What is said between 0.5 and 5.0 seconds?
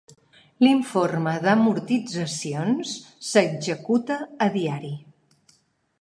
L'informe d'amortitzacions s'executa a diari.